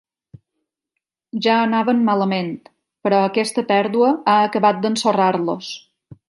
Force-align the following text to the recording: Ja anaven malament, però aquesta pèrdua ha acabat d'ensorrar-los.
Ja 1.47 1.57
anaven 1.65 2.01
malament, 2.07 2.49
però 3.09 3.19
aquesta 3.27 3.65
pèrdua 3.73 4.11
ha 4.33 4.39
acabat 4.49 4.81
d'ensorrar-los. 4.87 5.71